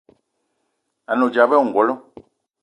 A 1.09 1.13
ne 1.15 1.23
odzap 1.27 1.49
ayi 1.51 1.61
ongolo. 1.63 1.93